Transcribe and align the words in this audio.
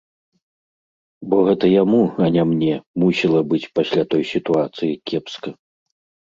Бо 1.33 1.37
гэта 1.47 1.65
яму, 1.83 1.99
а 2.25 2.31
не 2.37 2.43
мне, 2.55 2.73
мусіла 3.05 3.45
быць 3.53 3.63
пасля 3.79 4.03
той 4.17 4.23
сітуацыі 4.33 4.93
кепска. 5.13 5.49